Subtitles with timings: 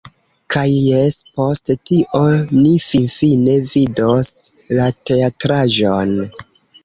[0.53, 2.21] Kaj jes, post tio,
[2.55, 4.31] ni finfine vidos
[4.79, 6.17] la teatraĵon